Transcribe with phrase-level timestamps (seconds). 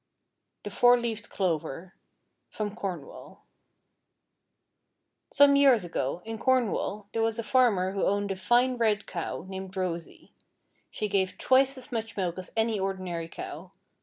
[0.63, 1.93] THE FOUR LEAVED CLOVER
[2.49, 3.43] From Cornwall
[5.29, 9.45] Some years ago, in Cornwall, there was a farmer who owned a fine red cow,
[9.47, 10.33] named Rosy.
[10.89, 13.73] She gave twice as much milk as any ordinary cow.